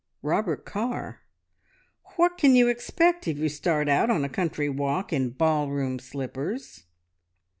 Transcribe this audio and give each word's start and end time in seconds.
"Robert 0.23 0.65
Carr. 0.65 1.21
`What 2.17 2.35
can 2.35 2.55
you 2.55 2.69
expect 2.69 3.27
if 3.27 3.37
you 3.37 3.49
start 3.49 3.87
out 3.87 4.09
on 4.09 4.23
a 4.25 4.29
country 4.29 4.67
walk 4.67 5.13
in 5.13 5.29
ball 5.29 5.69
room 5.69 5.99
slippers?' 5.99 6.85